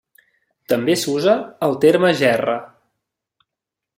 [0.71, 1.35] També s'usa,
[1.69, 2.57] el terme gerra.